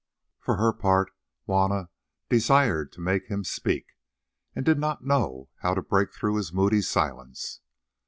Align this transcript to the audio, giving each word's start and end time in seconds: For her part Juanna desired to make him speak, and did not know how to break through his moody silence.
For 0.39 0.55
her 0.55 0.73
part 0.73 1.11
Juanna 1.45 1.91
desired 2.27 2.91
to 2.93 3.01
make 3.01 3.27
him 3.27 3.43
speak, 3.43 3.99
and 4.55 4.65
did 4.65 4.79
not 4.79 5.05
know 5.05 5.49
how 5.57 5.75
to 5.75 5.83
break 5.83 6.11
through 6.11 6.37
his 6.37 6.51
moody 6.51 6.81
silence. 6.81 7.61